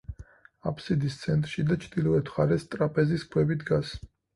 აბსიდის 0.71 1.19
ცენტრში 1.25 1.67
და 1.69 1.79
ჩრდილოეთ 1.85 2.27
მხარეს 2.35 2.69
ტრაპეზის 2.77 3.33
ქვები 3.33 3.65
დგას. 3.67 3.99